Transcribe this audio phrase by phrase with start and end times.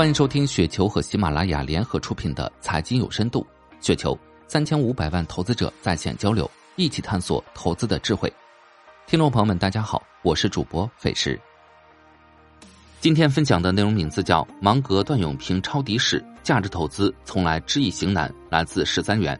[0.00, 3.46] 欢迎收听雪球和喜马拉雅联合出品的《财经有深度》，
[3.86, 8.32] 雪球三千五百万投资者在线交流，一起探索投资的智慧。
[9.06, 11.38] 听众朋友们，大家好，我是主播费时。
[12.98, 19.38] 今天分享的内容名字叫《芒格段永平抄底史，价值投资从来知易行难》，来自十三元。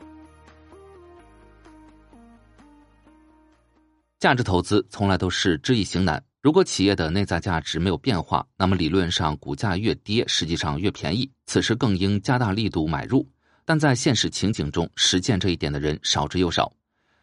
[4.18, 6.22] 价值投资从来都是知易行难。
[6.42, 11.30] 如果企业的内在价值没有变化，那么理论上股价越跌，实际上越便宜。
[11.44, 13.28] 此时更应加大力度买入。
[13.66, 16.72] 但在现实情景中，实践这一点的人少之又少。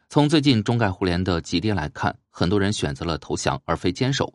[0.07, 4.31] 从最近中概互联的急跌来看，很多人选择了投降而非坚守，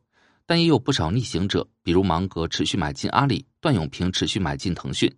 [0.47, 5.09] 但也有不少逆行者，比如芒格持续买进阿里，段永平持续买进腾讯。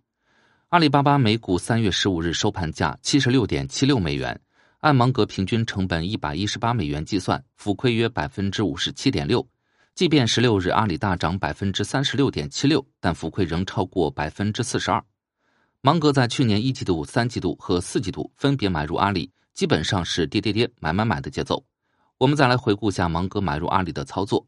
[0.69, 4.39] 阿里巴巴每股三月十五日收盘价七十六点七六美元，
[4.81, 9.45] 按芒格平均成本一百一十八美元计算，浮亏约百分之五十七点六。
[9.95, 15.01] 即便十六日阿里大涨百分之三十六点七六，但浮亏仍超过百分之四十二。
[15.79, 21.65] 芒格在去年一季度、三季度和四季度分别买入阿里，基本上是跌跌跌、买买买的节奏。
[22.17, 24.45] 我们再来回顾一下芒格买入阿里的操作。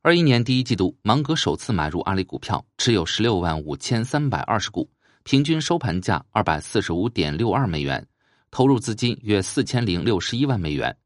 [0.00, 4.88] 二一年第一季度，芒格首次买入阿里股票，持有十六万五千三百二十股，
[5.24, 8.06] 平均收盘价二百四十五点六二美元，
[8.50, 10.96] 投入资金约四千零六十一万美元。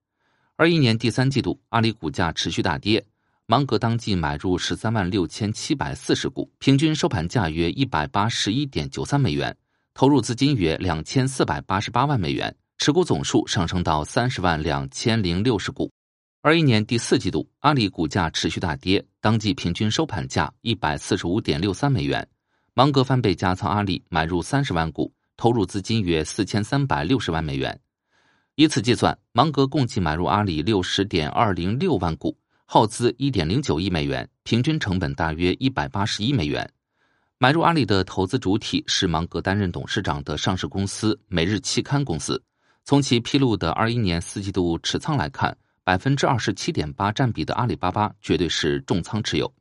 [0.54, 3.04] 二一年第三季度，阿里股价持续大跌。
[3.50, 9.56] 芒格当即买入十三万六千七百四十股，平均收盘价约一百八十一点九三美元，
[9.92, 15.90] 投入资金约两千四百八十八万美元，持股总数上升到三十万两千零六十股。
[16.42, 22.24] 二一年第四季度，阿里股价持续大跌，当季平均收盘价一百四十五点六三美元，
[22.74, 27.80] 芒格翻倍加仓阿里，买入三十万股，投入资金约四千三百六十万美元。
[28.54, 32.36] 以此计算，芒格共计买入阿里六十点二零六万股。
[32.72, 36.72] 耗资一点零九亿美元，平均成本大约一百八十一美元。
[37.36, 42.40] 买入阿里的投资主体是芒格担任董事长的上市公司每日期刊公司。
[42.84, 49.52] 从其披露的二一年四季度持仓来看，百分之二十七点八占比的阿里巴巴绝对是重仓持有。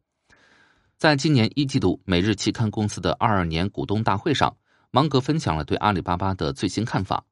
[0.99, 4.55] 在今年一季度每日期刊公司的二二年股东大会上，
[4.91, 7.25] 芒格分享了对阿里巴巴的最新看法：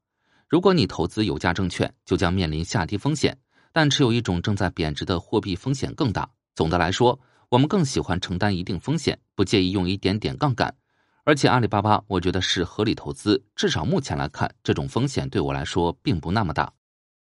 [0.49, 3.37] 如果你投资有价证券，就将面临下跌风险。
[3.77, 6.27] 但持有一种正在贬值的货币风险更大。
[6.55, 10.75] 总的来说，我们更喜欢承担一定风险，不介意用一点点杠杆。
[11.25, 13.39] 而且阿里巴巴，我觉得是合理投资。
[13.55, 16.73] 至少目前来看，这种风险对我来说并不那么大。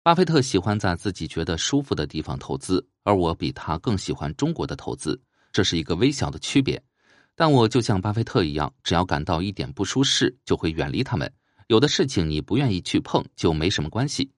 [0.02, 5.20] 巴菲特喜欢在自己觉得舒服的地方投资，而我比他更喜欢中国的投资，
[5.52, 6.82] 这是一个微小的区别。
[7.36, 11.30] 但我就像巴菲特一样，只要感到一点不舒适，就会远离他们。
[11.66, 14.30] 有的事情你不愿意去碰，就没什么关系。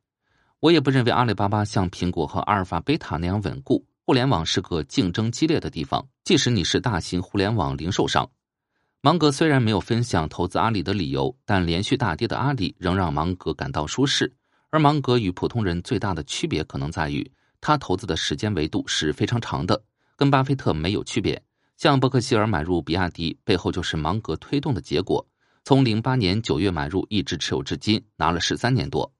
[0.62, 3.84] 我也不认为阿里巴巴像苹果和阿尔法、贝塔那样稳固。
[4.06, 8.30] 互联网是个竞争激烈的地方，即使你是大型互联网零售商。
[9.00, 14.32] 芒格虽然没有分享投资阿里的理由，但连续大跌的阿里仍让芒格感到舒适。
[14.70, 17.28] 而芒格与普通人最大的区别可能在于，
[17.60, 19.82] 他投资的时间维度是非常长的，
[20.14, 21.42] 跟巴菲特没有区别。
[21.76, 25.26] 像伯克希尔买入比亚迪，背后就是芒格推动的结果。
[25.64, 29.12] 从零八年九月买入，一直持有至今，拿了十三年多。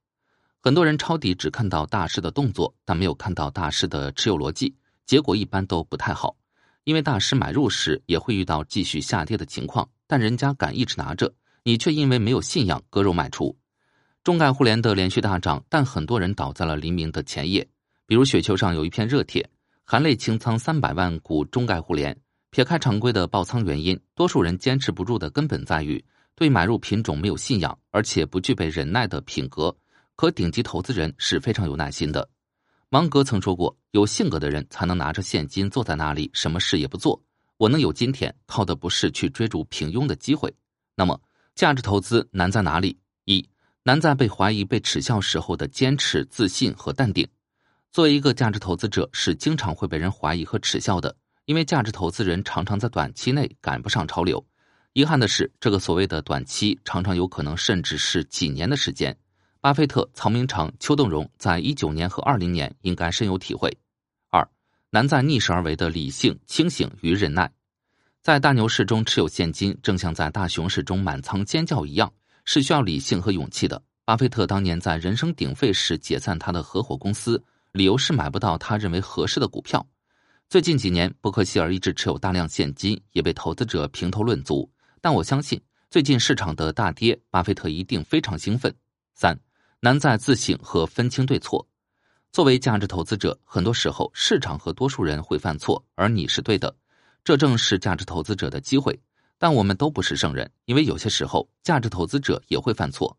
[0.64, 4.72] 很多人抄底只看到大师的动作，但没有看到大师的持有逻辑，
[5.04, 6.36] 结果一般都不太好。
[6.84, 11.34] 因为大师买入时也会遇到继续下跌的情况，但人家敢一直拿着，
[11.64, 13.58] 你却因为没有信仰割肉卖出。
[14.22, 17.68] 中概互联的连续大涨，但很多人倒在了黎明的前夜。
[18.06, 19.50] 比如雪球上有一篇热帖，
[19.82, 22.16] 含泪清仓三百万股中概互联。
[22.50, 26.04] 撇开常规的爆仓原因，多数人坚持不住的根本在于
[26.36, 29.76] 对买入品种没有信仰，而且不具备忍耐的品格。
[30.16, 32.28] 可顶级投资人是非常有耐心的。
[32.88, 37.22] 芒格曾说过：“有性格的人才能拿着现金坐在那里，什么事也不做。
[37.56, 40.54] 我能有今天，靠的不是去追逐平庸的机会。”
[40.94, 41.18] 那么，
[41.54, 42.98] 价值投资难在哪里？
[43.24, 43.48] 一
[43.82, 47.26] 难在被怀疑、被耻笑时候的坚持、自信和淡定。
[47.90, 54.44] 作为一个价值投资者，是经常会被人怀疑和耻笑的，因为价值投资人常常在短期内赶不上潮流。
[54.92, 59.16] 遗憾的是，这个所谓的短期，常常有可能甚至是几年的时间。
[59.62, 63.72] 巴菲特、曹明诚、邱栋荣在一九年和二零年应该深有体会。
[64.28, 64.44] 二
[64.90, 67.48] 难在逆势而为的理性、清醒与忍耐。
[68.20, 72.12] 在大牛市中持有现金，正像在大熊市中满仓尖叫一样，
[72.44, 73.80] 是需要理性和勇气的。
[74.04, 79.86] 巴菲特当年在人声鼎沸时解散他的合伙公司，理由是买不到他认为合适的股票。
[80.48, 84.68] 最近几年，伯克希尔一直持有大量现金，也被投资者评头论足。
[85.00, 88.74] 但我相信，最近市场的大跌，巴菲特一定非常兴奋。
[89.14, 89.38] 三。
[89.84, 91.66] 难在自省和分清对错。
[92.30, 96.72] 作为价值投资者，很多时候市场和多数人会犯错，而你是对的，
[97.24, 98.96] 这正是价值投资者的机会。
[99.38, 103.18] 但我们都不是圣人，因为有些时候价值投资者也会犯错。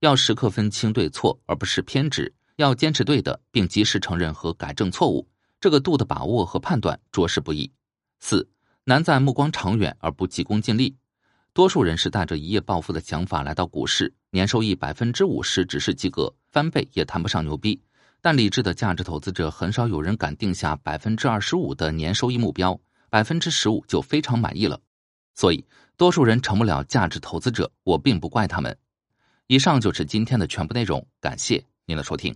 [0.00, 5.26] 要时刻分清对错，而不是偏执；要坚持对的，并及时承认和改正错误。
[5.58, 7.72] 这个度的把握和判断着实不易。
[8.20, 8.46] 四
[8.84, 10.94] 难在目光长远而不急功近利。
[11.54, 17.78] 多数人是带着一夜暴富的想法来到股市，年收益百分之五十只是及格，翻倍也谈不上牛逼。
[18.22, 24.80] 但理智的价值投资者很少有人敢定下百分之二十五的年收益目标，百分之十五就非常满意了。
[25.34, 25.62] 所以，
[25.98, 28.74] 多数人成不了价值投资者，我并不怪他们。
[29.46, 32.34] 以上就是今天的全部内容，感谢您的收听。